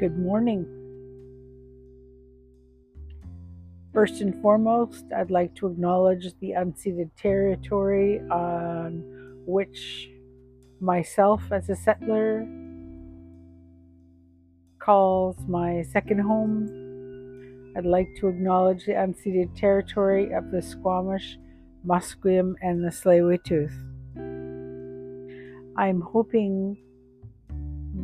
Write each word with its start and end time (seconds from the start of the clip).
Good 0.00 0.18
morning. 0.18 0.66
First 3.92 4.20
and 4.20 4.34
foremost, 4.42 5.04
I'd 5.16 5.30
like 5.30 5.54
to 5.54 5.68
acknowledge 5.68 6.34
the 6.40 6.50
unceded 6.50 7.10
territory 7.16 8.20
on 8.28 9.04
which 9.46 10.10
myself, 10.80 11.44
as 11.52 11.70
a 11.70 11.76
settler, 11.76 12.44
calls 14.80 15.36
my 15.46 15.84
second 15.92 16.18
home. 16.18 17.72
I'd 17.76 17.86
like 17.86 18.08
to 18.18 18.26
acknowledge 18.26 18.86
the 18.86 18.94
unceded 18.94 19.54
territory 19.54 20.32
of 20.32 20.50
the 20.50 20.60
Squamish, 20.60 21.38
Musqueam, 21.86 22.56
and 22.60 22.82
the 22.84 22.88
Tsleil-Waututh. 22.90 23.78
I'm 25.76 26.00
hoping 26.00 26.78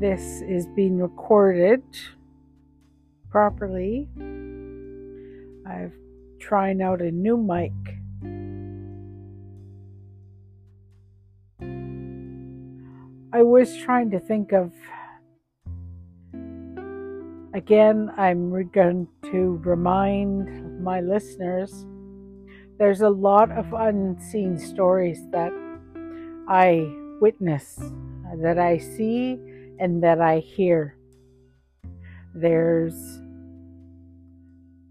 this 0.00 0.40
is 0.42 0.66
being 0.74 0.98
recorded 0.98 1.82
properly. 3.30 4.08
I've 5.66 5.92
trying 6.40 6.80
out 6.80 7.02
a 7.02 7.10
new 7.10 7.36
mic. 7.36 7.72
I 13.32 13.42
was 13.42 13.76
trying 13.76 14.10
to 14.10 14.18
think 14.18 14.52
of 14.52 14.72
again, 17.52 18.10
I'm 18.16 18.50
going 18.72 19.06
to 19.30 19.60
remind 19.64 20.82
my 20.82 21.00
listeners 21.00 21.84
there's 22.78 23.02
a 23.02 23.10
lot 23.10 23.50
of 23.50 23.72
unseen 23.74 24.58
stories 24.58 25.20
that 25.30 25.52
I 26.48 26.90
witness, 27.20 27.78
that 28.40 28.58
I 28.58 28.78
see, 28.78 29.38
and 29.80 30.02
that 30.02 30.20
I 30.20 30.38
hear. 30.38 30.96
There's 32.34 33.20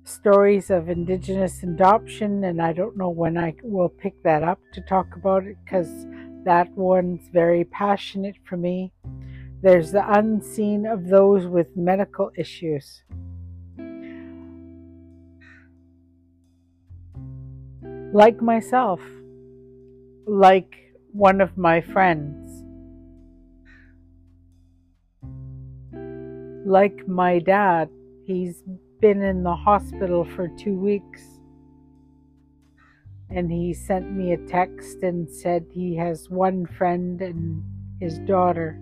stories 0.03 0.69
of 0.69 0.89
Indigenous 0.89 1.63
adoption, 1.63 2.43
and 2.43 2.61
I 2.61 2.73
don't 2.73 2.97
know 2.97 3.09
when 3.09 3.37
I 3.37 3.53
will 3.63 3.89
pick 3.89 4.21
that 4.23 4.43
up 4.43 4.59
to 4.73 4.81
talk 4.81 5.15
about 5.15 5.45
it 5.45 5.57
because 5.63 6.07
that 6.43 6.69
one's 6.75 7.29
very 7.31 7.63
passionate 7.63 8.35
for 8.43 8.57
me. 8.57 8.91
There's 9.61 9.91
the 9.91 10.11
unseen 10.11 10.85
of 10.85 11.07
those 11.07 11.45
with 11.45 11.77
medical 11.77 12.31
issues. 12.35 13.03
Like 18.11 18.41
myself, 18.41 19.01
like 20.25 20.73
one 21.11 21.41
of 21.41 21.57
my 21.57 21.81
friends, 21.81 22.48
like 26.69 27.07
my 27.07 27.39
dad, 27.39 27.89
he's 28.25 28.63
been 29.01 29.23
in 29.23 29.41
the 29.41 29.55
hospital 29.55 30.23
for 30.23 30.47
two 30.49 30.75
weeks. 30.75 31.23
And 33.31 33.51
he 33.51 33.73
sent 33.73 34.11
me 34.11 34.33
a 34.33 34.37
text 34.37 35.01
and 35.01 35.27
said 35.27 35.65
he 35.71 35.95
has 35.95 36.29
one 36.29 36.67
friend 36.67 37.21
and 37.21 37.63
his 37.99 38.19
daughter 38.19 38.79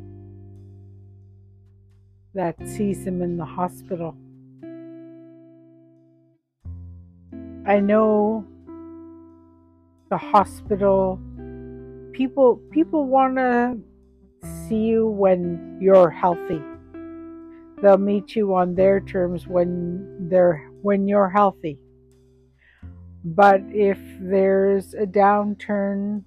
that 2.34 2.56
sees 2.68 3.06
him 3.06 3.22
in 3.22 3.38
the 3.38 3.46
hospital. 3.46 4.16
I 7.66 7.80
know 7.80 8.46
the 10.10 10.18
hospital 10.18 11.20
people 12.14 12.62
people 12.72 13.06
want 13.06 13.36
to 13.36 13.78
see 14.68 14.76
you 14.76 15.08
when 15.08 15.78
you're 15.82 16.10
healthy. 16.10 16.62
They'll 17.82 17.98
meet 17.98 18.36
you 18.36 18.54
on 18.56 18.76
their 18.76 19.00
terms 19.00 19.48
when 19.48 20.28
they're 20.30 20.70
when 20.82 21.08
you're 21.08 21.30
healthy. 21.30 21.80
But 23.24 23.62
if 23.68 24.00
there's 24.20 24.94
a 24.94 25.06
downturn, 25.06 26.24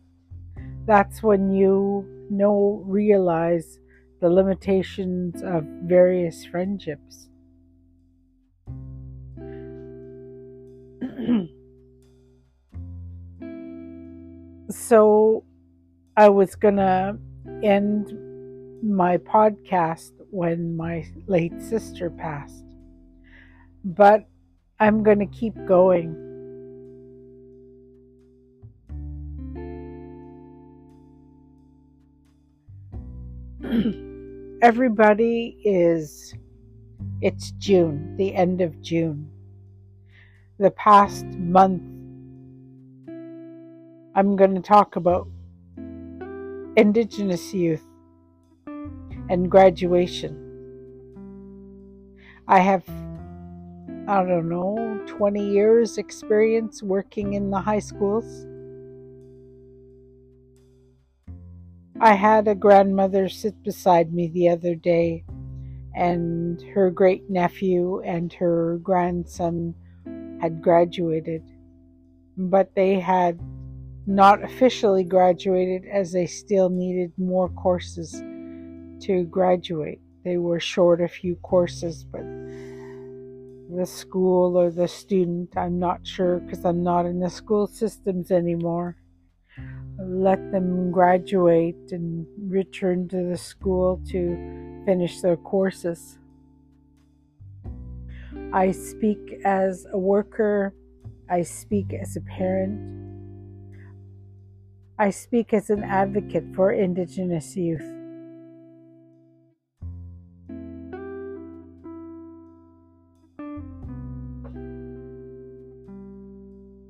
that's 0.87 1.22
when 1.22 1.50
you 1.50 2.06
know 2.31 2.83
realize 2.87 3.78
the 4.21 4.28
limitations 4.28 5.43
of 5.43 5.65
various 5.84 6.44
friendships. 6.44 7.28
so 14.71 15.44
I 16.16 16.28
was 16.28 16.55
going 16.55 16.77
to 16.77 17.19
end 17.62 18.12
my 18.83 19.16
podcast 19.16 20.12
when 20.30 20.76
my 20.76 21.06
late 21.26 21.60
sister 21.60 22.10
passed, 22.10 22.64
but 23.84 24.26
I'm 24.78 25.02
going 25.02 25.18
to 25.18 25.26
keep 25.26 25.54
going. 25.66 26.26
everybody 34.62 35.56
is, 35.64 36.34
it's 37.22 37.52
June, 37.52 38.16
the 38.16 38.34
end 38.34 38.60
of 38.60 38.80
June. 38.82 39.30
The 40.58 40.70
past 40.72 41.24
month, 41.24 41.82
I'm 44.14 44.36
going 44.36 44.54
to 44.54 44.60
talk 44.60 44.97
about 44.97 45.28
Indigenous 46.76 47.54
youth 47.54 47.84
and 49.30 49.48
graduation. 49.48 50.36
I 52.48 52.58
have, 52.58 52.82
I 54.08 54.24
don't 54.24 54.48
know, 54.48 55.00
20 55.06 55.48
years 55.48 55.98
experience 55.98 56.82
working 56.82 57.34
in 57.34 57.48
the 57.48 57.60
high 57.60 57.78
schools. 57.78 58.44
I 62.00 62.14
had 62.14 62.48
a 62.48 62.56
grandmother 62.56 63.28
sit 63.28 63.62
beside 63.62 64.12
me 64.12 64.26
the 64.26 64.48
other 64.48 64.74
day, 64.74 65.24
and 65.94 66.60
her 66.74 66.91
great 66.91 67.30
nephew 67.30 68.00
and 68.00 68.32
her 68.32 68.78
grandson 68.82 69.76
had 70.41 70.60
graduated, 70.60 71.44
but 72.36 72.74
they 72.74 72.98
had 72.98 73.38
not 74.08 74.42
officially 74.42 75.04
graduated 75.04 75.84
as 75.84 76.10
they 76.10 76.26
still 76.26 76.68
needed 76.68 77.12
more 77.16 77.48
courses 77.50 78.24
to 79.03 79.25
graduate. 79.25 80.00
They 80.25 80.37
were 80.37 80.61
short 80.61 81.00
a 81.00 81.09
few 81.09 81.37
courses, 81.37 82.05
but 82.05 82.22
the 83.75 83.87
school 83.87 84.56
or 84.56 84.71
the 84.71 84.88
student, 84.88 85.56
I'm 85.56 85.78
not 85.78 86.06
sure 86.06 86.41
because 86.41 86.65
I'm 86.65 86.83
not 86.83 87.06
in 87.06 87.21
the 87.21 87.31
school 87.31 87.66
systems 87.66 88.31
anymore 88.31 88.97
let 90.03 90.50
them 90.50 90.91
graduate 90.91 91.93
and 91.93 92.27
return 92.39 93.09
to 93.09 93.25
the 93.25 93.37
school 93.37 94.00
to 94.09 94.83
finish 94.87 95.21
their 95.21 95.37
courses. 95.37 96.19
I 98.53 98.72
speak 98.72 99.41
as 99.44 99.87
a 99.93 99.99
worker, 99.99 100.75
I 101.28 101.43
speak 101.43 101.93
as 101.93 102.16
a 102.16 102.21
parent, 102.22 102.81
I 104.99 105.10
speak 105.10 105.53
as 105.53 105.71
an 105.71 105.84
advocate 105.84 106.44
for 106.55 106.72
Indigenous 106.72 107.56
youth. 107.56 108.00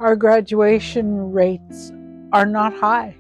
Our 0.01 0.17
graduation 0.17 1.31
rates 1.31 1.93
are 2.33 2.47
not 2.47 2.73
high. 2.73 3.15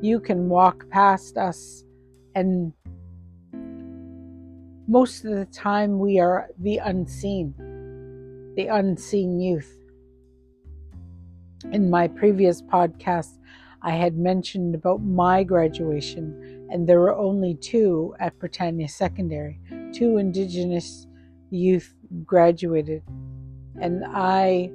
You 0.00 0.18
can 0.18 0.48
walk 0.48 0.88
past 0.88 1.36
us, 1.36 1.84
and 2.34 2.72
most 4.88 5.26
of 5.26 5.32
the 5.32 5.44
time, 5.44 5.98
we 5.98 6.18
are 6.18 6.48
the 6.58 6.78
unseen, 6.78 7.52
the 8.56 8.68
unseen 8.68 9.38
youth. 9.40 9.76
In 11.70 11.90
my 11.90 12.08
previous 12.08 12.62
podcast, 12.62 13.36
I 13.82 13.90
had 13.90 14.16
mentioned 14.16 14.74
about 14.74 15.02
my 15.02 15.44
graduation, 15.44 16.66
and 16.70 16.88
there 16.88 17.00
were 17.00 17.14
only 17.14 17.56
two 17.56 18.14
at 18.20 18.38
Britannia 18.38 18.88
Secondary. 18.88 19.60
Two 19.92 20.16
Indigenous 20.16 21.06
youth 21.50 21.94
graduated, 22.24 23.02
and 23.80 24.04
I 24.06 24.70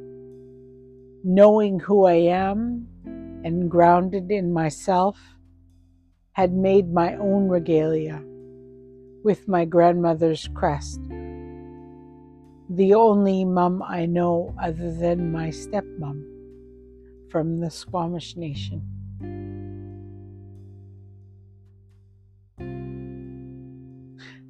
knowing 1.23 1.79
who 1.79 2.05
I 2.05 2.13
am 2.13 2.87
and 3.43 3.69
grounded 3.69 4.31
in 4.31 4.53
myself, 4.53 5.19
had 6.33 6.53
made 6.53 6.93
my 6.93 7.15
own 7.15 7.47
regalia 7.47 8.23
with 9.23 9.47
my 9.47 9.65
grandmother's 9.65 10.47
crest. 10.53 11.01
The 12.69 12.93
only 12.93 13.43
mum 13.45 13.83
I 13.83 14.05
know 14.05 14.55
other 14.61 14.91
than 14.91 15.31
my 15.31 15.49
stepmom 15.49 16.23
from 17.29 17.59
the 17.59 17.69
Squamish 17.69 18.35
Nation. 18.37 18.81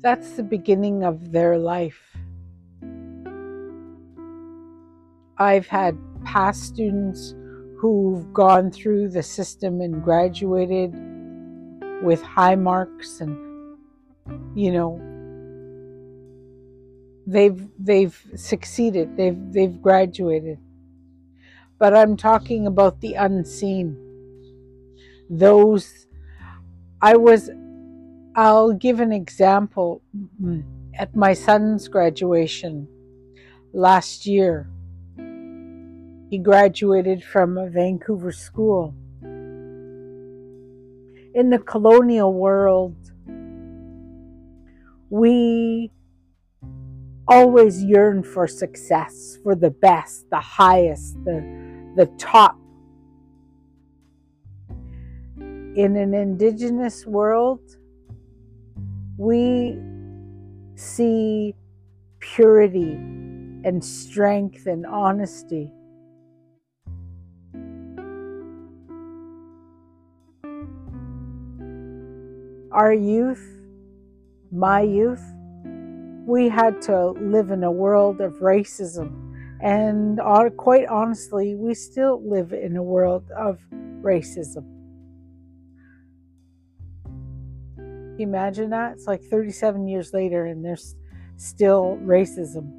That's 0.02 0.32
the 0.32 0.44
beginning 0.44 1.04
of 1.04 1.32
their 1.32 1.58
life. 1.58 2.11
I've 5.42 5.66
had 5.66 5.98
past 6.24 6.62
students 6.62 7.34
who've 7.80 8.32
gone 8.32 8.70
through 8.70 9.10
the 9.10 9.24
system 9.24 9.82
and 9.82 10.04
graduated 10.04 10.94
with 12.04 12.22
high 12.22 12.54
marks 12.54 13.22
and 13.22 13.36
you 14.56 14.72
know 14.72 15.02
they've 17.26 17.68
they've 17.80 18.16
succeeded 18.36 19.18
they've 19.18 19.42
they've 19.52 19.82
graduated. 19.82 20.60
But 21.80 21.96
i'm 21.96 22.16
talking 22.18 22.68
about 22.68 23.02
the 23.02 23.16
unseen. 23.16 23.98
Those 25.28 26.06
i 27.02 27.16
was 27.16 27.50
i'll 28.36 28.74
give 28.74 29.00
an 29.00 29.12
example. 29.12 30.04
Mm, 30.40 30.64
at 31.00 31.16
my 31.16 31.34
son's 31.34 31.88
graduation 31.88 32.88
last 33.74 34.28
year 34.28 34.70
he 36.32 36.38
graduated 36.38 37.22
from 37.22 37.58
a 37.58 37.70
Vancouver 37.70 38.32
school. 38.32 38.96
In 41.36 41.50
the 41.50 41.60
colonial 41.60 42.34
world, 42.34 42.96
we 45.10 45.92
always 47.28 47.84
yearn 47.84 48.24
for 48.24 48.48
success, 48.48 49.40
for 49.44 49.56
the 49.56 49.72
best, 49.72 50.30
the 50.30 50.40
highest, 50.40 51.22
the, 51.26 51.42
the 51.98 52.06
top. 52.18 52.58
In 55.38 55.98
an 55.98 56.14
indigenous 56.14 57.06
world, 57.06 57.60
we 59.18 59.78
see 60.76 61.54
purity 62.20 62.94
and 62.94 63.84
strength 63.84 64.66
and 64.66 64.86
honesty. 64.86 65.70
Our 72.72 72.94
youth, 72.94 73.46
my 74.50 74.82
youth, 74.82 75.24
we 76.26 76.48
had 76.48 76.82
to 76.84 77.10
live 77.10 77.52
in 77.52 77.66
a 77.66 77.72
world 77.72 78.22
of 78.22 78.36
racism. 78.36 79.12
And 79.62 80.22
quite 80.58 80.88
honestly, 80.88 81.56
we 81.56 81.74
still 81.74 82.22
live 82.26 82.54
in 82.54 82.78
a 82.78 82.84
world 82.84 83.30
of 83.36 83.60
racism. 84.02 84.66
Imagine 88.20 88.70
that? 88.70 88.94
It's 88.94 89.06
like 89.06 89.22
37 89.24 89.88
years 89.88 90.14
later 90.14 90.46
and 90.46 90.64
there's 90.64 90.96
still 91.36 92.00
racism. 92.04 92.72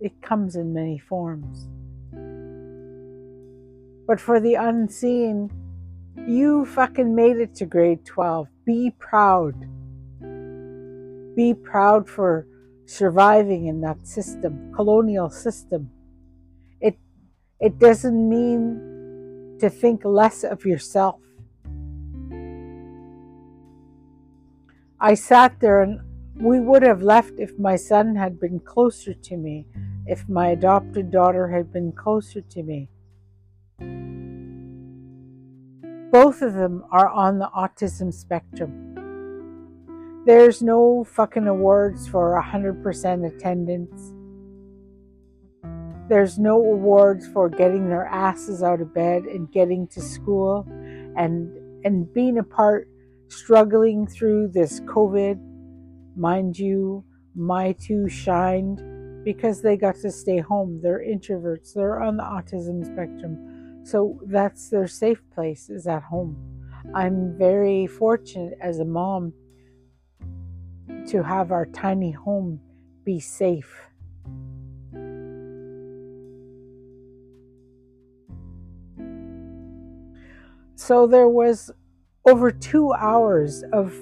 It 0.00 0.20
comes 0.22 0.56
in 0.56 0.72
many 0.72 0.98
forms. 0.98 1.68
But 4.08 4.20
for 4.20 4.40
the 4.40 4.54
unseen, 4.54 5.52
you 6.26 6.64
fucking 6.66 7.14
made 7.14 7.36
it 7.36 7.54
to 7.56 7.66
grade 7.66 8.04
12. 8.04 8.48
Be 8.68 8.90
proud. 8.98 9.54
Be 11.34 11.54
proud 11.54 12.06
for 12.06 12.46
surviving 12.84 13.64
in 13.64 13.80
that 13.80 14.06
system, 14.06 14.74
colonial 14.74 15.30
system. 15.30 15.90
It 16.78 16.98
it 17.60 17.78
doesn't 17.78 18.28
mean 18.28 19.56
to 19.60 19.70
think 19.70 20.04
less 20.04 20.44
of 20.44 20.66
yourself. 20.66 21.18
I 25.00 25.14
sat 25.14 25.60
there 25.60 25.80
and 25.80 26.00
we 26.36 26.60
would 26.60 26.82
have 26.82 27.00
left 27.00 27.32
if 27.38 27.58
my 27.58 27.76
son 27.76 28.16
had 28.16 28.38
been 28.38 28.60
closer 28.60 29.14
to 29.14 29.36
me, 29.38 29.64
if 30.04 30.28
my 30.28 30.48
adopted 30.48 31.10
daughter 31.10 31.48
had 31.48 31.72
been 31.72 31.90
closer 31.92 32.42
to 32.42 32.62
me. 32.62 32.90
Both 36.10 36.40
of 36.40 36.54
them 36.54 36.84
are 36.90 37.08
on 37.08 37.38
the 37.38 37.50
autism 37.54 38.14
spectrum. 38.14 40.22
There's 40.24 40.62
no 40.62 41.04
fucking 41.04 41.46
awards 41.46 42.08
for 42.08 42.42
100% 42.42 43.26
attendance. 43.26 44.14
There's 46.08 46.38
no 46.38 46.56
awards 46.56 47.28
for 47.28 47.50
getting 47.50 47.90
their 47.90 48.06
asses 48.06 48.62
out 48.62 48.80
of 48.80 48.94
bed 48.94 49.24
and 49.24 49.52
getting 49.52 49.86
to 49.88 50.00
school 50.00 50.66
and 51.16 51.54
and 51.84 52.10
being 52.14 52.38
a 52.38 52.42
part 52.42 52.88
struggling 53.28 54.06
through 54.06 54.48
this 54.48 54.80
COVID. 54.80 55.38
Mind 56.16 56.58
you, 56.58 57.04
my 57.34 57.72
two 57.72 58.08
shined 58.08 58.80
because 59.24 59.60
they 59.60 59.76
got 59.76 59.96
to 59.96 60.10
stay 60.10 60.38
home. 60.38 60.80
They're 60.82 61.04
introverts. 61.06 61.74
They're 61.74 62.02
on 62.02 62.16
the 62.16 62.22
autism 62.22 62.82
spectrum 62.86 63.57
so 63.88 64.20
that's 64.26 64.68
their 64.68 64.86
safe 64.86 65.22
place 65.34 65.70
is 65.70 65.86
at 65.86 66.02
home. 66.02 66.36
I'm 66.94 67.38
very 67.38 67.86
fortunate 67.86 68.58
as 68.60 68.80
a 68.80 68.84
mom 68.84 69.32
to 71.06 71.22
have 71.22 71.52
our 71.52 71.64
tiny 71.64 72.10
home 72.10 72.60
be 73.04 73.18
safe. 73.18 73.88
So 80.74 81.06
there 81.06 81.28
was 81.28 81.70
over 82.26 82.50
two 82.50 82.92
hours 82.92 83.64
of 83.72 83.98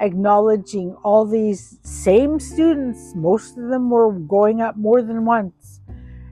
acknowledging 0.00 0.96
all 1.04 1.26
these 1.26 1.78
same 1.82 2.40
students. 2.40 3.14
Most 3.14 3.58
of 3.58 3.68
them 3.68 3.90
were 3.90 4.12
going 4.12 4.62
up 4.62 4.78
more 4.78 5.02
than 5.02 5.26
once 5.26 5.82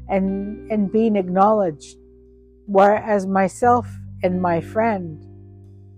and, 0.09 0.71
and 0.71 0.91
being 0.91 1.17
acknowledged. 1.17 1.99
Whereas 2.67 3.27
myself 3.27 3.87
and 4.23 4.41
my 4.41 4.61
friend 4.61 5.23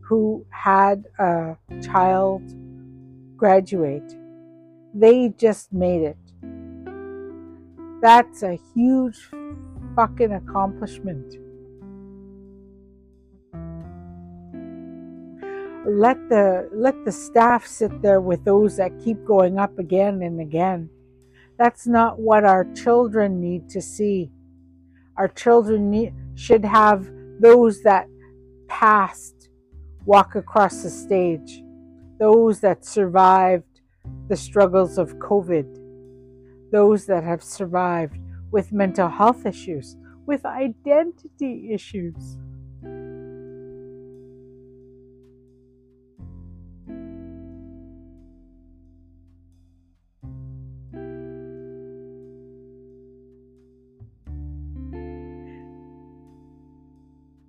who 0.00 0.44
had 0.50 1.04
a 1.18 1.56
child 1.82 2.42
graduate, 3.36 4.16
they 4.94 5.28
just 5.36 5.72
made 5.72 6.02
it. 6.02 6.16
That's 8.02 8.42
a 8.42 8.58
huge 8.74 9.30
fucking 9.94 10.32
accomplishment. 10.32 11.36
Let 15.88 16.18
the 16.28 16.68
let 16.73 17.04
the 17.04 17.12
staff 17.12 17.64
sit 17.64 18.02
there 18.02 18.20
with 18.20 18.44
those 18.44 18.76
that 18.76 18.90
keep 19.04 19.25
going 19.25 19.56
up 19.58 19.78
again 19.78 20.20
and 20.23 20.40
again. 20.40 20.90
That's 21.58 21.87
not 21.87 22.18
what 22.18 22.44
our 22.44 22.64
children 22.75 23.40
need 23.40 23.70
to 23.70 23.80
see. 23.80 24.30
Our 25.18 25.28
children 25.28 25.90
need 25.90 26.14
should 26.35 26.64
have 26.64 27.08
those 27.40 27.82
that 27.82 28.06
passed 28.68 29.49
walk 30.04 30.35
across 30.35 30.82
the 30.82 30.90
stage, 30.90 31.62
those 32.18 32.61
that 32.61 32.85
survived 32.85 33.80
the 34.28 34.37
struggles 34.37 34.99
of 34.99 35.14
COVID, 35.16 35.66
those 36.70 37.06
that 37.06 37.25
have 37.25 37.42
survived 37.42 38.18
with 38.50 38.73
mental 38.73 39.08
health 39.08 39.46
issues, 39.46 39.96
with 40.26 40.44
identity 40.44 41.73
issues. 41.73 42.37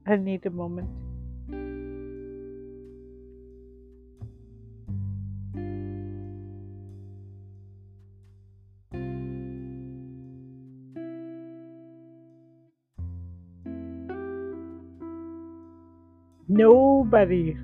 I 0.09 0.15
need 0.15 0.45
a 0.45 0.49
moment. 0.49 0.87
Nobody 16.47 17.57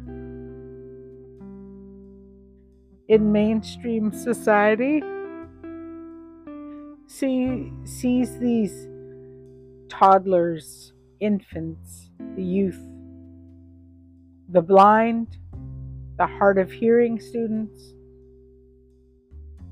in 3.07 3.31
mainstream 3.31 4.11
society 4.11 5.01
see, 7.07 7.71
sees 7.85 8.37
these 8.39 8.89
toddlers, 9.87 10.91
infants, 11.21 12.09
the 12.35 12.43
youth, 12.43 12.79
the 14.49 14.61
blind, 14.61 15.37
the 16.17 16.27
hard 16.27 16.57
of 16.57 16.71
hearing 16.71 17.19
students. 17.19 17.93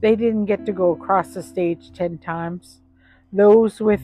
They 0.01 0.15
didn't 0.15 0.45
get 0.45 0.65
to 0.65 0.71
go 0.71 0.91
across 0.91 1.33
the 1.33 1.43
stage 1.43 1.91
10 1.93 2.17
times. 2.17 2.81
Those 3.31 3.79
with 3.79 4.01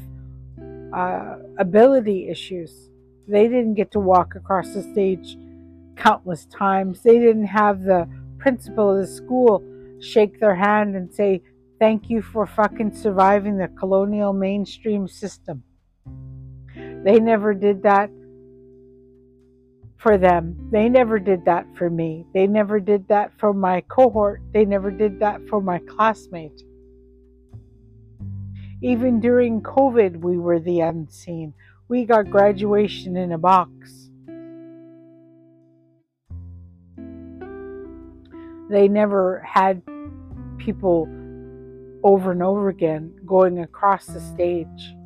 uh, 0.94 1.38
ability 1.58 2.30
issues, 2.30 2.90
they 3.28 3.48
didn't 3.48 3.74
get 3.74 3.92
to 3.92 4.00
walk 4.00 4.36
across 4.36 4.74
the 4.74 4.84
stage 4.84 5.38
countless 5.96 6.46
times. 6.46 7.02
They 7.02 7.20
didn't 7.20 7.48
have 7.48 7.82
the 7.82 8.08
principal 8.38 8.92
of 8.92 8.98
the 8.98 9.08
school 9.08 9.64
shake 10.00 10.40
their 10.40 10.56
hand 10.56 10.96
and 10.96 11.14
say, 11.14 11.42
Thank 11.80 12.10
you 12.10 12.24
for 12.24 12.48
fucking 12.48 12.96
surviving 12.96 13.58
the 13.58 13.68
colonial 13.68 14.34
mainstream 14.34 15.08
system. 15.08 15.64
They 16.76 17.20
never 17.20 17.54
did 17.54 17.84
that 17.84 18.10
for 19.98 20.18
them. 20.18 20.70
They 20.72 20.90
never 20.90 21.20
did 21.20 21.46
that 21.46 21.66
for 21.76 21.90
me. 21.90 22.26
They 22.34 22.48
never 22.48 22.80
did 22.80 23.08
that 23.08 23.32
for 23.40 23.54
my 23.54 23.82
cohort. 23.82 24.42
They 24.54 24.66
never 24.66 24.92
did 24.92 25.20
that 25.20 25.42
for 25.48 25.62
my 25.62 25.80
classmate. 25.80 26.62
Even 28.82 29.20
during 29.20 29.62
COVID, 29.62 30.22
we 30.22 30.38
were 30.38 30.60
the 30.60 30.82
unseen. 30.82 31.54
We 31.88 32.06
got 32.06 32.30
graduation 32.30 33.18
in 33.18 33.32
a 33.32 33.38
box. 33.38 33.72
They 38.70 38.88
never 38.88 39.40
had 39.40 39.82
people 40.58 41.08
over 42.04 42.32
and 42.32 42.44
over 42.44 42.70
again 42.70 43.16
going 43.26 43.60
across 43.60 44.06
the 44.06 44.20
stage. 44.20 44.97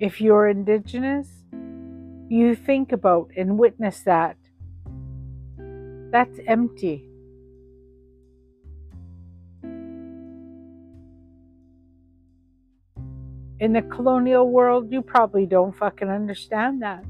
If 0.00 0.20
you're 0.20 0.48
Indigenous, 0.48 1.28
you 2.28 2.56
think 2.56 2.92
about 2.92 3.30
and 3.36 3.58
witness 3.58 4.00
that. 4.00 4.36
That's 6.10 6.38
empty. 6.46 7.08
In 13.60 13.72
the 13.72 13.82
colonial 13.82 14.48
world, 14.48 14.90
you 14.90 15.00
probably 15.00 15.46
don't 15.46 15.76
fucking 15.76 16.08
understand 16.08 16.82
that. 16.82 17.04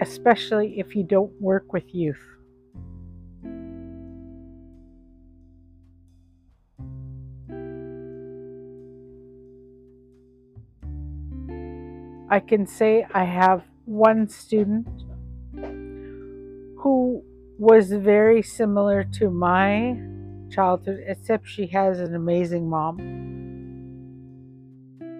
Especially 0.00 0.78
if 0.78 0.94
you 0.94 1.02
don't 1.02 1.32
work 1.40 1.72
with 1.72 1.92
youth. 1.92 2.37
I 12.30 12.40
can 12.40 12.66
say 12.66 13.06
I 13.14 13.24
have 13.24 13.62
one 13.86 14.28
student 14.28 14.86
who 16.78 17.22
was 17.58 17.90
very 17.90 18.42
similar 18.42 19.02
to 19.02 19.30
my 19.30 19.98
childhood, 20.50 21.02
except 21.06 21.48
she 21.48 21.66
has 21.68 22.00
an 22.00 22.14
amazing 22.14 22.68
mom. 22.68 22.98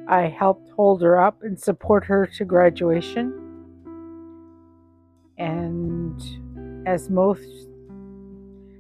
I 0.07 0.29
helped 0.29 0.71
hold 0.71 1.01
her 1.03 1.19
up 1.21 1.43
and 1.43 1.59
support 1.59 2.05
her 2.05 2.27
to 2.27 2.45
graduation. 2.45 3.33
And 5.39 6.87
as 6.87 7.09
most, 7.09 7.69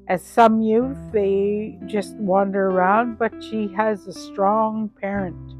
as 0.06 0.23
some 0.23 0.61
youth, 0.61 0.99
they 1.12 1.78
just 1.87 2.14
wander 2.16 2.66
around, 2.70 3.18
but 3.18 3.32
she 3.42 3.68
has 3.76 4.06
a 4.06 4.12
strong 4.12 4.90
parent. 5.00 5.57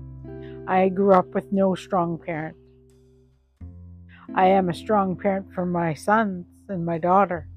I 0.69 0.91
grew 0.91 1.15
up 1.15 1.35
with 1.35 1.51
no 1.51 1.75
strong 1.75 2.19
parent. 2.19 2.55
I 4.35 4.49
am 4.49 4.69
a 4.69 4.75
strong 4.75 5.17
parent 5.17 5.55
for 5.55 5.65
my 5.65 5.95
sons 5.95 6.45
and 6.69 6.85
my 6.85 6.99
daughter. 6.99 7.49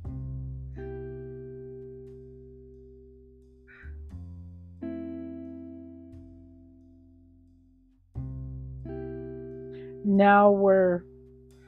Now 10.05 10.51
we're 10.51 11.03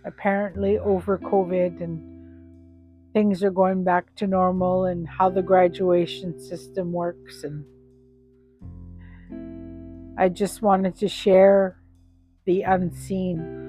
apparently 0.06 0.80
over 0.80 1.18
COVID 1.18 1.84
and 1.84 3.12
things 3.12 3.44
are 3.44 3.52
going 3.52 3.84
back 3.84 4.16
to 4.16 4.28
normal 4.28 4.86
and 4.86 5.06
how 5.10 5.30
the 5.30 5.42
graduation 5.42 6.40
system 6.40 6.94
works 6.94 7.44
and 7.44 7.66
I 10.18 10.30
just 10.30 10.62
wanted 10.62 10.96
to 10.98 11.08
share 11.08 11.80
the 12.46 12.62
unseen 12.62 13.64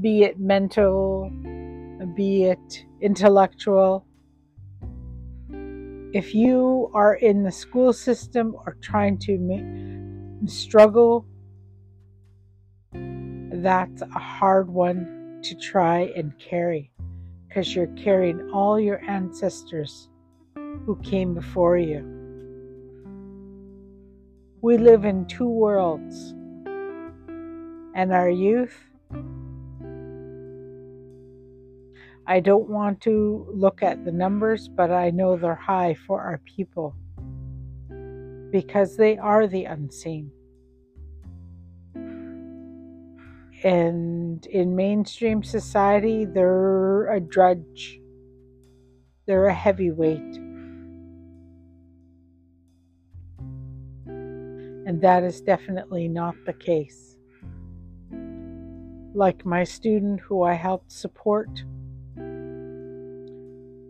be 0.00 0.22
it 0.22 0.40
mental, 0.40 1.30
be 2.16 2.44
it 2.44 2.84
intellectual. 3.00 4.06
If 6.14 6.34
you 6.34 6.90
are 6.94 7.14
in 7.14 7.42
the 7.42 7.52
school 7.52 7.92
system 7.92 8.54
or 8.54 8.76
trying 8.80 9.18
to 9.18 9.38
make, 9.38 10.48
struggle, 10.48 11.26
that's 12.92 14.02
a 14.02 14.18
hard 14.18 14.68
one 14.68 15.40
to 15.44 15.54
try 15.54 16.12
and 16.16 16.36
carry 16.38 16.90
because 17.48 17.74
you're 17.74 17.86
carrying 17.88 18.50
all 18.50 18.80
your 18.80 19.00
ancestors 19.08 20.08
who 20.54 20.98
came 21.02 21.34
before 21.34 21.76
you. 21.76 22.11
We 24.62 24.78
live 24.78 25.04
in 25.04 25.26
two 25.26 25.48
worlds, 25.48 26.34
and 27.96 28.12
our 28.12 28.30
youth 28.30 28.78
I 32.24 32.38
don't 32.38 32.68
want 32.68 33.00
to 33.00 33.44
look 33.52 33.82
at 33.82 34.04
the 34.04 34.12
numbers, 34.12 34.68
but 34.68 34.92
I 34.92 35.10
know 35.10 35.36
they're 35.36 35.56
high 35.56 35.94
for 36.06 36.20
our 36.20 36.40
people 36.56 36.94
because 38.52 38.96
they 38.96 39.18
are 39.18 39.48
the 39.48 39.64
unseen. 39.64 40.30
And 43.64 44.46
in 44.46 44.76
mainstream 44.76 45.42
society, 45.42 46.24
they're 46.24 47.12
a 47.12 47.18
drudge, 47.18 48.00
they're 49.26 49.46
a 49.46 49.54
heavyweight. 49.54 50.51
And 54.92 55.00
that 55.00 55.24
is 55.24 55.40
definitely 55.40 56.06
not 56.06 56.34
the 56.44 56.52
case. 56.52 57.16
Like 59.14 59.46
my 59.46 59.64
student 59.64 60.20
who 60.20 60.42
I 60.42 60.52
helped 60.52 60.92
support 60.92 61.48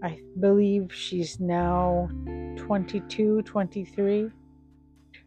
I 0.00 0.21
believe 0.38 0.92
she's 0.94 1.40
now 1.40 2.09
22, 2.56 3.42
23. 3.42 4.30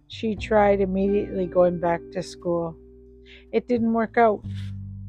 She 0.08 0.36
tried 0.38 0.79
immediately 0.79 1.46
going 1.46 1.82
back 1.82 2.00
to 2.13 2.24
school. 2.24 2.77
It 3.51 3.67
didn't 3.67 3.91
work 3.91 4.17
out. 4.17 4.46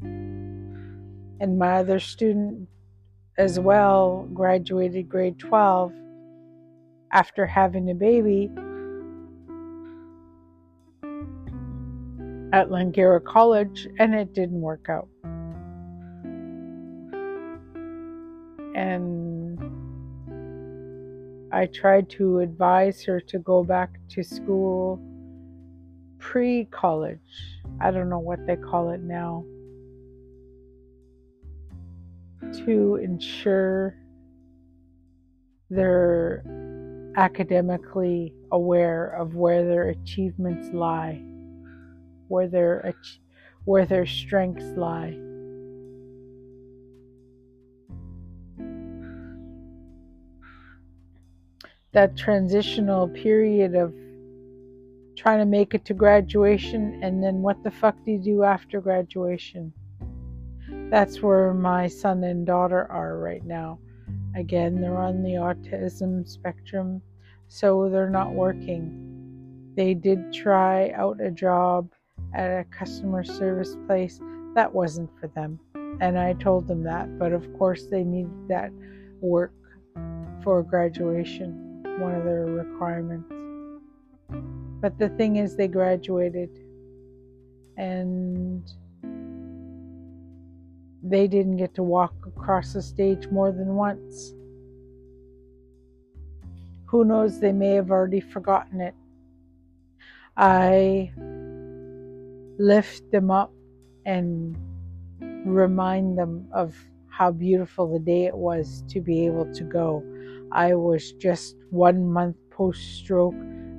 And 0.01 1.57
my 1.57 1.77
other 1.77 2.01
student 2.01 2.67
as 3.37 3.57
well 3.57 4.27
graduated 4.33 5.07
grade 5.07 5.39
12 5.39 5.93
after 7.13 7.45
having 7.45 7.89
a 7.89 7.95
baby 7.95 8.51
at 12.53 12.69
Langara 12.69 13.23
College, 13.23 13.87
and 13.99 14.15
it 14.15 14.33
didn't 14.33 14.61
work 14.61 14.87
out. 14.89 15.07
And 18.75 19.59
I 21.51 21.65
tried 21.65 22.09
to 22.11 22.39
advise 22.39 23.03
her 23.05 23.19
to 23.21 23.39
go 23.39 23.63
back 23.63 23.99
to 24.09 24.23
school 24.23 25.01
pre 26.19 26.65
college. 26.71 27.19
I 27.81 27.91
don't 27.91 28.09
know 28.09 28.19
what 28.19 28.45
they 28.45 28.55
call 28.55 28.91
it 28.91 29.01
now. 29.01 29.43
To 32.65 32.95
ensure 32.95 33.95
they're 35.69 36.43
academically 37.17 38.33
aware 38.51 39.07
of 39.07 39.35
where 39.35 39.65
their 39.65 39.89
achievements 39.89 40.69
lie, 40.73 41.21
where 42.27 42.47
their 42.47 42.93
where 43.65 43.85
their 43.85 44.05
strengths 44.05 44.77
lie. 44.77 45.17
that 51.97 52.15
transitional 52.15 53.07
period 53.07 53.73
of 53.73 53.91
trying 55.15 55.39
to 55.39 55.45
make 55.45 55.73
it 55.73 55.83
to 55.83 55.95
graduation 55.95 56.99
and 57.01 57.23
then 57.23 57.41
what 57.41 57.63
the 57.63 57.71
fuck 57.71 57.95
do 58.05 58.11
you 58.11 58.19
do 58.19 58.43
after 58.43 58.79
graduation? 58.79 59.73
That's 60.91 61.23
where 61.23 61.55
my 61.55 61.87
son 61.87 62.23
and 62.23 62.45
daughter 62.45 62.85
are 62.91 63.17
right 63.17 63.43
now. 63.43 63.79
Again, 64.35 64.79
they're 64.79 64.95
on 64.95 65.23
the 65.23 65.31
autism 65.31 66.27
spectrum, 66.27 67.01
so 67.47 67.89
they're 67.89 68.11
not 68.11 68.31
working. 68.31 69.73
They 69.75 69.95
did 69.95 70.31
try 70.31 70.91
out 70.91 71.19
a 71.19 71.31
job 71.31 71.89
at 72.33 72.49
a 72.49 72.65
customer 72.65 73.23
service 73.23 73.75
place. 73.87 74.19
That 74.55 74.73
wasn't 74.73 75.09
for 75.19 75.27
them. 75.27 75.59
And 76.01 76.17
I 76.17 76.33
told 76.33 76.67
them 76.67 76.83
that, 76.83 77.17
but 77.19 77.31
of 77.33 77.51
course, 77.57 77.87
they 77.87 78.03
needed 78.03 78.47
that 78.47 78.71
work 79.21 79.53
for 80.43 80.63
graduation 80.63 81.83
one 81.99 82.13
of 82.13 82.23
their 82.23 82.45
requirements. 82.45 83.31
But 84.81 84.99
the 84.99 85.09
thing 85.09 85.37
is, 85.37 85.55
they 85.55 85.67
graduated. 85.67 86.49
and 87.77 88.63
they 91.03 91.27
didn't 91.27 91.57
get 91.57 91.73
to 91.75 91.83
walk 91.83 92.13
across 92.25 92.73
the 92.73 92.81
stage 92.81 93.27
more 93.29 93.51
than 93.51 93.75
once. 93.75 94.33
Who 96.87 97.05
knows, 97.05 97.39
they 97.39 97.51
may 97.51 97.71
have 97.71 97.91
already 97.91 98.19
forgotten 98.19 98.81
it. 98.81 98.95
I 100.35 101.11
lift 102.57 103.09
them 103.11 103.29
up 103.29 103.53
and 104.05 104.57
remind 105.45 106.17
them 106.17 106.47
of 106.53 106.75
how 107.09 107.31
beautiful 107.31 107.91
the 107.91 107.99
day 107.99 108.25
it 108.25 108.35
was 108.35 108.83
to 108.89 109.01
be 109.01 109.25
able 109.25 109.51
to 109.53 109.63
go. 109.63 110.03
I 110.51 110.75
was 110.75 111.11
just 111.13 111.55
one 111.69 112.07
month 112.07 112.35
post 112.51 112.81
stroke 112.97 113.35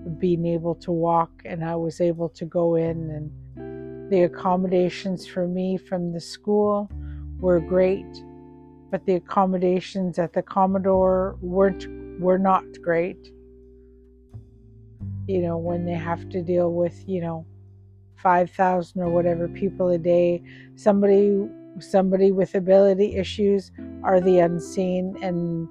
of 0.07 0.19
being 0.19 0.47
able 0.47 0.75
to 0.77 0.93
walk, 0.93 1.31
and 1.45 1.65
I 1.65 1.77
was 1.77 2.01
able 2.01 2.29
to 2.31 2.45
go 2.45 2.77
in, 2.77 3.11
and 3.57 4.11
the 4.11 4.23
accommodations 4.23 5.27
for 5.27 5.47
me 5.47 5.77
from 5.77 6.13
the 6.13 6.21
school 6.21 6.91
were 7.41 7.61
great, 7.61 8.07
but 8.91 9.05
the 9.07 9.15
accommodations 9.15 10.19
at 10.19 10.33
the 10.33 10.43
Commodore 10.43 11.37
weren't 11.41 11.87
were 12.21 12.39
not 12.39 12.65
great. 12.83 13.31
You 15.27 15.43
know, 15.43 15.59
when 15.59 15.85
they 15.85 15.95
have 15.95 16.29
to 16.31 16.43
deal 16.43 16.73
with, 16.73 16.97
you 17.07 17.21
know, 17.21 17.47
5,000 18.19 19.01
or 19.01 19.11
whatever 19.11 19.49
people 19.49 19.89
a 19.91 19.99
day, 19.99 20.43
somebody 20.75 21.49
somebody 21.81 22.33
with 22.33 22.55
ability 22.55 23.15
issues 23.17 23.71
are 24.03 24.21
the 24.21 24.41
unseen 24.41 25.17
and 25.23 25.69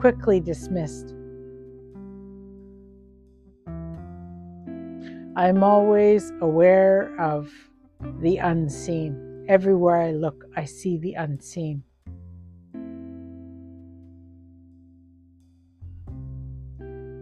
quickly 0.00 0.40
dismissed. 0.40 1.14
I'm 5.36 5.62
always 5.62 6.32
aware 6.40 7.14
of 7.20 7.52
the 8.20 8.38
unseen. 8.38 9.44
Everywhere 9.48 10.00
I 10.00 10.12
look, 10.12 10.46
I 10.56 10.64
see 10.64 10.96
the 10.96 11.14
unseen. 11.14 11.82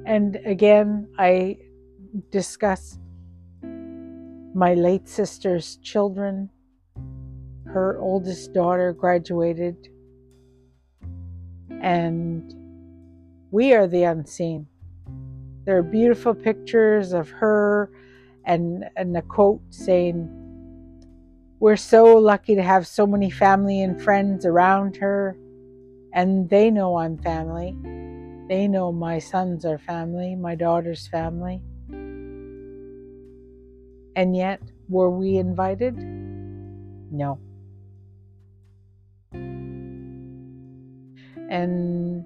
And 0.06 0.36
again, 0.44 1.08
I 1.18 1.58
discuss 2.30 2.98
my 4.54 4.74
late 4.74 5.08
sister's 5.08 5.76
children. 5.78 6.48
Her 7.66 7.98
oldest 7.98 8.52
daughter 8.52 8.92
graduated, 8.92 9.88
and 11.82 12.54
we 13.50 13.74
are 13.74 13.88
the 13.88 14.04
unseen. 14.04 14.68
There 15.64 15.76
are 15.76 15.82
beautiful 15.82 16.34
pictures 16.34 17.12
of 17.12 17.28
her 17.30 17.90
and, 18.44 18.84
and 18.96 19.16
a 19.16 19.22
quote 19.22 19.60
saying, 19.70 20.30
We're 21.58 21.76
so 21.76 22.16
lucky 22.16 22.54
to 22.54 22.62
have 22.62 22.86
so 22.86 23.08
many 23.08 23.30
family 23.30 23.82
and 23.82 24.00
friends 24.00 24.46
around 24.46 24.96
her, 24.98 25.36
and 26.12 26.48
they 26.48 26.70
know 26.70 26.98
I'm 26.98 27.18
family. 27.18 27.76
They 28.48 28.68
know 28.68 28.92
my 28.92 29.18
sons 29.18 29.64
are 29.64 29.78
family, 29.78 30.36
my 30.36 30.54
daughter's 30.54 31.08
family. 31.08 31.60
And 34.16 34.36
yet, 34.36 34.60
were 34.88 35.10
we 35.10 35.36
invited? 35.36 35.96
No. 37.10 37.38
And 41.50 42.24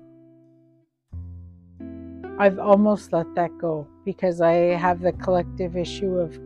I've 2.39 2.59
almost 2.59 3.13
let 3.13 3.35
that 3.35 3.57
go 3.59 3.87
because 4.05 4.41
I 4.41 4.53
have 4.53 5.01
the 5.01 5.13
collective 5.13 5.77
issue 5.77 6.19
of 6.19 6.39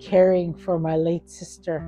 caring 0.00 0.54
for 0.54 0.78
my 0.78 0.96
late 0.96 1.28
sister, 1.28 1.80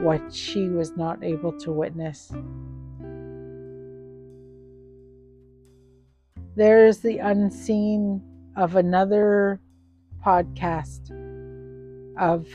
what 0.00 0.32
she 0.32 0.68
was 0.68 0.96
not 0.96 1.22
able 1.22 1.52
to 1.60 1.72
witness. 1.72 2.32
There's 6.56 6.98
the 6.98 7.18
unseen 7.18 8.22
of 8.56 8.76
another 8.76 9.60
podcast 10.24 11.10
of 12.18 12.46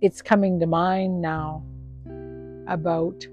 it's 0.00 0.22
coming 0.22 0.58
to 0.58 0.66
mind 0.66 1.20
now 1.20 1.62
about 2.66 3.26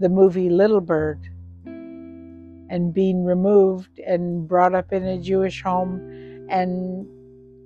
the 0.00 0.08
movie 0.08 0.50
Little 0.50 0.80
Bird 0.80 1.28
and 1.64 2.92
being 2.92 3.24
removed 3.24 3.98
and 3.98 4.46
brought 4.46 4.74
up 4.74 4.92
in 4.92 5.04
a 5.04 5.18
Jewish 5.18 5.62
home. 5.62 6.46
And 6.50 7.06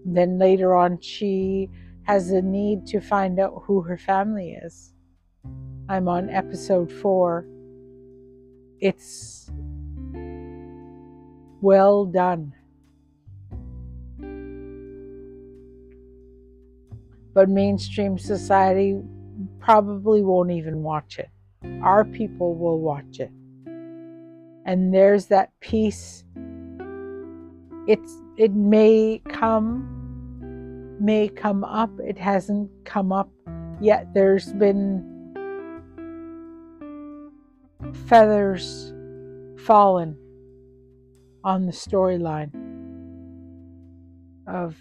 then 0.04 0.38
later 0.38 0.74
on, 0.74 1.00
she 1.00 1.68
has 2.04 2.30
a 2.30 2.40
need 2.40 2.86
to 2.86 3.00
find 3.00 3.38
out 3.38 3.62
who 3.64 3.82
her 3.82 3.98
family 3.98 4.52
is. 4.52 4.92
I'm 5.88 6.08
on 6.08 6.30
episode 6.30 6.90
four. 6.90 7.46
It's 8.80 9.50
well 11.62 12.04
done. 12.04 12.52
But 17.34 17.48
mainstream 17.48 18.18
society 18.18 19.00
probably 19.60 20.22
won't 20.22 20.50
even 20.50 20.82
watch 20.82 21.18
it. 21.18 21.30
Our 21.82 22.04
people 22.04 22.54
will 22.54 22.80
watch 22.80 23.20
it. 23.20 23.30
And 24.66 24.92
there's 24.92 25.26
that 25.26 25.50
peace. 25.60 26.24
It's 27.88 28.12
it 28.36 28.52
may 28.52 29.22
come 29.28 29.88
may 31.00 31.28
come 31.28 31.64
up. 31.64 31.90
It 32.00 32.18
hasn't 32.18 32.70
come 32.84 33.12
up 33.12 33.30
yet. 33.80 34.12
There's 34.12 34.52
been 34.52 35.08
feathers 38.06 38.92
fallen 39.64 40.16
on 41.44 41.66
the 41.66 41.72
storyline 41.72 42.50
of 44.46 44.76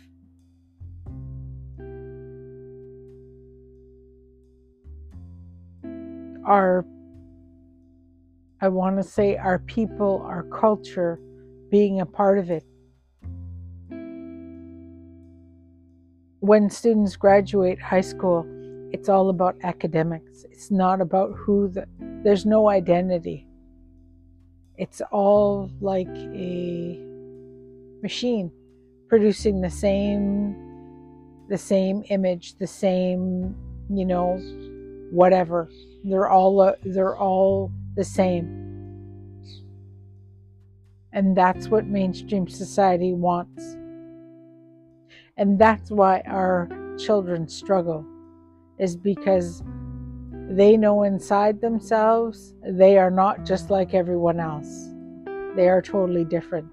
our, 6.45 6.85
I 8.61 8.67
want 8.67 8.97
to 8.97 9.03
say, 9.03 9.37
our 9.37 9.59
people, 9.59 10.21
our 10.25 10.43
culture 10.43 11.19
being 11.69 12.01
a 12.01 12.05
part 12.05 12.37
of 12.37 12.51
it. 12.51 12.63
When 16.39 16.69
students 16.69 17.15
graduate 17.15 17.79
high 17.79 18.01
school, 18.01 18.45
it's 18.91 19.09
all 19.09 19.29
about 19.29 19.55
academics. 19.63 20.43
It's 20.51 20.71
not 20.71 20.99
about 20.99 21.33
who 21.35 21.69
the, 21.69 21.87
there's 22.23 22.45
no 22.45 22.69
identity. 22.69 23.47
It's 24.77 25.01
all 25.11 25.69
like 25.79 26.07
a 26.07 26.99
machine 28.01 28.51
producing 29.07 29.61
the 29.61 29.69
same 29.69 30.55
the 31.51 31.57
same 31.57 32.01
image, 32.07 32.57
the 32.59 32.65
same, 32.65 33.53
you 33.89 34.05
know, 34.05 34.37
whatever. 35.11 35.69
They're 36.05 36.29
all 36.29 36.61
uh, 36.61 36.73
they're 36.83 37.17
all 37.17 37.71
the 37.95 38.05
same. 38.05 38.57
And 41.11 41.35
that's 41.35 41.67
what 41.67 41.85
mainstream 41.85 42.47
society 42.47 43.13
wants. 43.13 43.75
And 45.35 45.59
that's 45.59 45.91
why 45.91 46.21
our 46.25 46.69
children 46.97 47.49
struggle 47.49 48.05
is 48.79 48.95
because 48.95 49.61
they 50.51 50.75
know 50.75 51.03
inside 51.03 51.61
themselves 51.61 52.53
they 52.61 52.97
are 52.97 53.09
not 53.09 53.45
just 53.45 53.69
like 53.69 53.93
everyone 53.93 54.39
else. 54.39 54.89
They 55.55 55.69
are 55.69 55.81
totally 55.81 56.25
different. 56.25 56.71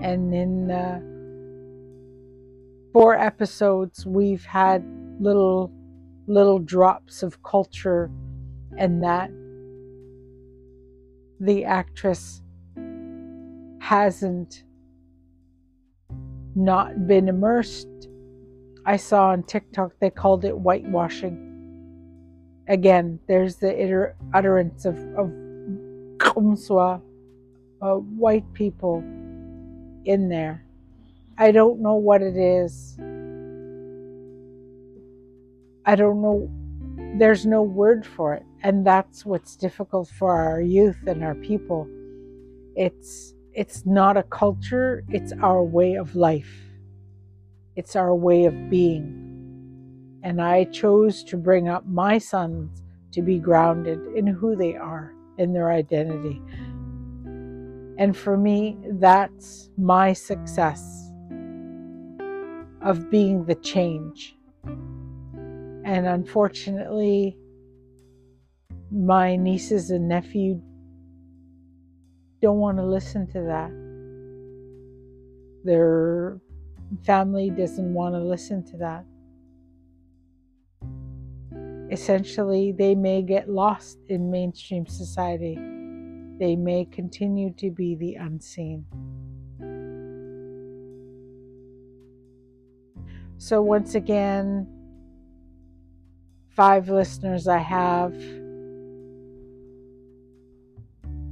And 0.00 0.34
in 0.34 0.70
uh, 0.70 1.00
four 2.94 3.14
episodes, 3.14 4.06
we've 4.06 4.44
had 4.44 4.82
little 5.20 5.70
little 6.26 6.58
drops 6.58 7.22
of 7.22 7.42
culture 7.42 8.10
and 8.78 9.02
that 9.02 9.30
the 11.40 11.64
actress 11.64 12.40
hasn't 13.80 14.64
not 16.54 17.06
been 17.06 17.28
immersed. 17.28 17.88
I 18.86 18.96
saw 18.96 19.28
on 19.30 19.42
TikTok 19.42 19.92
they 20.00 20.10
called 20.10 20.46
it 20.46 20.56
whitewashing 20.56 21.51
again, 22.72 23.20
there's 23.28 23.56
the 23.56 24.14
utterance 24.32 24.86
of, 24.86 24.96
of 25.14 25.30
Kumswa, 26.16 27.02
uh, 27.82 27.94
white 27.94 28.50
people 28.54 29.04
in 30.06 30.28
there. 30.30 30.64
I 31.36 31.52
don't 31.52 31.80
know 31.80 31.96
what 31.96 32.22
it 32.22 32.36
is. 32.36 32.96
I 35.84 35.94
don't 35.96 36.22
know. 36.22 36.50
There's 37.18 37.44
no 37.44 37.62
word 37.62 38.06
for 38.06 38.32
it. 38.34 38.44
And 38.62 38.86
that's 38.86 39.26
what's 39.26 39.54
difficult 39.54 40.08
for 40.08 40.32
our 40.34 40.62
youth 40.62 40.98
and 41.06 41.22
our 41.22 41.34
people. 41.34 41.86
It's 42.74 43.34
it's 43.52 43.84
not 43.84 44.16
a 44.16 44.22
culture, 44.22 45.04
it's 45.10 45.34
our 45.42 45.62
way 45.62 45.96
of 45.96 46.16
life. 46.16 46.54
It's 47.76 47.96
our 47.96 48.14
way 48.14 48.46
of 48.46 48.70
being. 48.70 49.31
And 50.22 50.40
I 50.40 50.64
chose 50.64 51.24
to 51.24 51.36
bring 51.36 51.68
up 51.68 51.86
my 51.86 52.18
sons 52.18 52.82
to 53.12 53.22
be 53.22 53.38
grounded 53.38 53.98
in 54.16 54.26
who 54.26 54.56
they 54.56 54.76
are, 54.76 55.12
in 55.38 55.52
their 55.52 55.70
identity. 55.70 56.40
And 57.98 58.16
for 58.16 58.36
me, 58.36 58.78
that's 58.92 59.70
my 59.76 60.12
success 60.12 61.10
of 62.80 63.10
being 63.10 63.44
the 63.44 63.54
change. 63.56 64.36
And 64.64 66.06
unfortunately, 66.06 67.36
my 68.90 69.36
nieces 69.36 69.90
and 69.90 70.08
nephew 70.08 70.60
don't 72.40 72.58
want 72.58 72.78
to 72.78 72.84
listen 72.84 73.26
to 73.28 73.40
that. 73.42 73.70
Their 75.64 76.40
family 77.04 77.50
doesn't 77.50 77.94
want 77.94 78.14
to 78.14 78.20
listen 78.20 78.64
to 78.64 78.76
that. 78.78 79.04
Essentially, 81.92 82.72
they 82.72 82.94
may 82.94 83.20
get 83.20 83.50
lost 83.50 83.98
in 84.08 84.30
mainstream 84.30 84.86
society. 84.86 85.56
They 86.38 86.56
may 86.56 86.86
continue 86.86 87.52
to 87.58 87.70
be 87.70 87.94
the 87.94 88.14
unseen. 88.14 88.86
So, 93.36 93.60
once 93.60 93.94
again, 93.94 94.66
five 96.48 96.88
listeners 96.88 97.46
I 97.46 97.58
have 97.58 98.14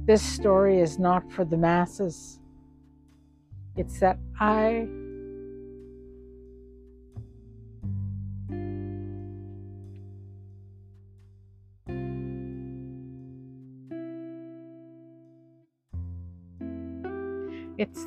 this 0.05 0.21
story 0.21 0.79
is 0.79 0.99
not 0.99 1.31
for 1.31 1.43
the 1.43 1.57
masses. 1.57 2.39
It's 3.75 3.99
that 3.99 4.19
I 4.39 4.87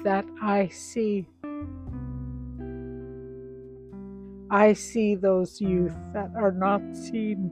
that 0.04 0.24
I 0.40 0.68
see. 0.68 1.26
I 4.50 4.72
see 4.74 5.16
those 5.16 5.60
youth 5.60 5.96
that 6.12 6.30
are 6.36 6.52
not 6.52 6.82
seen. 6.94 7.50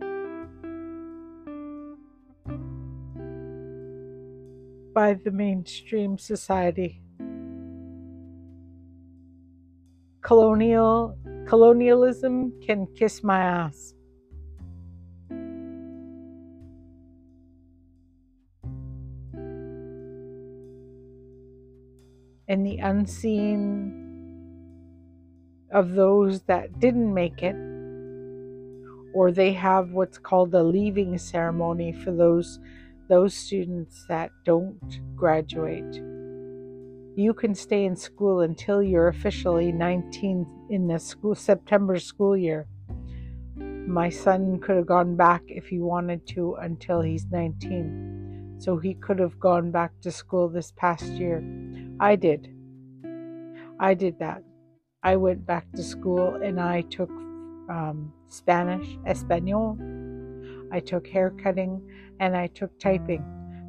by 4.95 5.15
the 5.15 5.31
mainstream 5.31 6.19
society. 6.19 7.01
Colonial 10.21 11.17
colonialism 11.47 12.53
can 12.65 12.87
kiss 12.95 13.25
my 13.25 13.41
ass. 13.41 13.95
And 22.53 22.67
the 22.67 22.77
unseen 22.81 23.99
of 25.73 25.93
those 25.93 26.43
that 26.43 26.79
didn't 26.81 27.15
make 27.15 27.43
it, 27.43 27.57
or 29.15 29.33
they 29.33 29.55
have 29.55 29.93
what's 29.93 30.19
called 30.19 30.53
a 30.53 30.63
leaving 30.63 31.17
ceremony 31.17 31.95
for 31.95 32.13
those 32.13 32.61
those 33.09 33.33
students 33.33 34.05
that 34.11 34.33
don't 34.45 35.01
graduate. 35.17 35.95
You 37.17 37.33
can 37.33 37.55
stay 37.55 37.87
in 37.87 37.97
school 37.97 38.41
until 38.41 38.83
you're 38.83 39.09
officially 39.09 39.73
19 39.73 40.47
in 40.69 40.89
the 40.89 40.99
school 40.99 41.35
September 41.35 41.99
school 41.99 42.37
year. 42.37 42.67
My 43.57 44.11
son 44.11 44.61
could 44.61 44.77
have 44.77 44.87
gone 44.87 45.17
back 45.17 45.41
if 45.47 45.69
he 45.69 45.79
wanted 45.79 46.27
to 46.35 46.57
until 46.57 47.01
he's 47.01 47.25
19. 47.31 48.57
So 48.59 48.77
he 48.77 48.93
could 48.93 49.21
have 49.21 49.41
gone 49.41 49.71
back 49.71 49.93
to 50.03 50.13
school 50.13 50.51
this 50.51 50.71
past 50.77 51.07
year. 51.13 51.43
I 52.03 52.17
did. 52.17 52.53
I 53.79 53.95
did 53.95 54.19
that. 54.19 54.43
I 55.05 55.15
went 55.15 55.47
back 55.47 55.71
to 55.77 55.85
school 55.85 56.35
and 56.43 56.61
I 56.61 56.81
took 56.81 57.09
um, 57.71 58.13
Spanish, 58.29 58.99
Espanol, 59.07 59.79
I 60.73 60.81
took 60.81 61.07
haircutting, 61.07 61.81
and 62.19 62.37
I 62.37 62.49
took 62.49 62.77
typing 62.81 63.25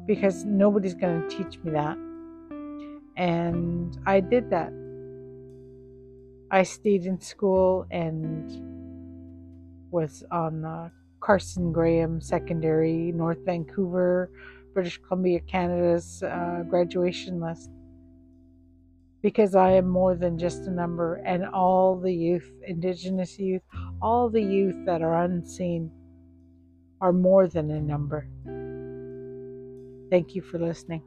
because 0.08 0.44
nobody's 0.44 0.94
going 0.94 1.22
to 1.22 1.28
teach 1.28 1.60
me 1.62 1.70
that. 1.72 1.96
And 3.16 3.96
I 4.04 4.18
did 4.18 4.50
that. 4.50 4.72
I 6.50 6.64
stayed 6.64 7.06
in 7.06 7.20
school 7.20 7.86
and 7.92 8.50
was 9.92 10.24
on 10.32 10.64
uh, 10.64 10.88
Carson 11.20 11.72
Graham 11.72 12.20
Secondary, 12.20 13.12
North 13.12 13.38
Vancouver, 13.46 14.28
British 14.72 15.00
Columbia, 15.06 15.38
Canada's 15.38 16.20
uh, 16.24 16.64
graduation 16.68 17.38
list. 17.40 17.70
Because 19.24 19.54
I 19.54 19.70
am 19.70 19.88
more 19.88 20.14
than 20.14 20.38
just 20.38 20.66
a 20.66 20.70
number, 20.70 21.14
and 21.24 21.46
all 21.46 21.96
the 21.96 22.12
youth, 22.12 22.52
Indigenous 22.68 23.38
youth, 23.38 23.62
all 24.02 24.28
the 24.28 24.42
youth 24.42 24.76
that 24.84 25.00
are 25.00 25.24
unseen 25.24 25.90
are 27.00 27.14
more 27.14 27.48
than 27.48 27.70
a 27.70 27.80
number. 27.80 28.28
Thank 30.10 30.34
you 30.34 30.42
for 30.42 30.58
listening. 30.58 31.00